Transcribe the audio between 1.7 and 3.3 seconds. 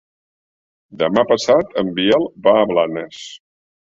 en Biel va a Blanes.